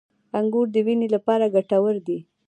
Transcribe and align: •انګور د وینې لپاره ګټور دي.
•انګور 0.39 0.67
د 0.73 0.77
وینې 0.85 1.07
لپاره 1.15 1.51
ګټور 1.55 1.95
دي. 2.07 2.17